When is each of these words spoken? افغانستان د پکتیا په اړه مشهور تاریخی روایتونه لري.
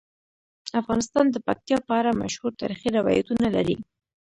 افغانستان 0.81 1.25
د 1.31 1.35
پکتیا 1.47 1.77
په 1.87 1.93
اړه 1.99 2.19
مشهور 2.21 2.51
تاریخی 2.61 2.89
روایتونه 2.97 3.47
لري. 3.55 3.75